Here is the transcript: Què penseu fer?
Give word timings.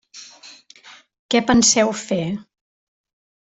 Què 1.35 1.43
penseu 1.51 1.95
fer? 2.07 2.21